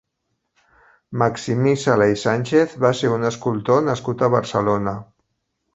[1.23, 5.01] Maximí Sala i Sánchez va ser un escultor nascut a Barcelona.